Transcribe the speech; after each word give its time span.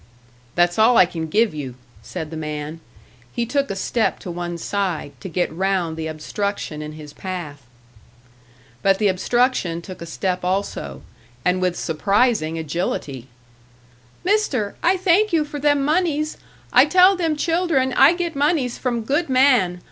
"That's 0.55 0.79
all 0.79 0.97
I 0.97 1.05
can 1.05 1.27
give 1.27 1.53
you," 1.53 1.75
said 2.01 2.31
the 2.31 2.35
man. 2.35 2.79
He 3.33 3.45
took 3.45 3.69
a 3.69 3.75
step 3.75 4.17
to 4.21 4.31
one 4.31 4.57
side, 4.57 5.11
to 5.21 5.29
get 5.29 5.53
round 5.55 5.95
the 5.95 6.07
obstruction 6.07 6.81
in 6.81 6.93
his 6.93 7.13
path. 7.13 7.61
But 8.81 8.97
the 8.97 9.09
obstruction 9.09 9.79
took 9.79 10.01
a 10.01 10.07
step 10.07 10.43
also 10.43 11.03
and 11.45 11.61
with 11.61 11.77
surprising 11.77 12.57
agility. 12.57 13.27
"Mister, 14.23 14.73
I 14.81 14.97
thank 14.97 15.31
you 15.33 15.45
for 15.45 15.59
them 15.59 15.85
moneys. 15.85 16.39
I 16.73 16.85
tell 16.85 17.15
them 17.15 17.35
children 17.35 17.93
I 17.93 18.13
get 18.15 18.35
moneys 18.35 18.79
from 18.79 19.03
good 19.03 19.29
man. 19.29 19.79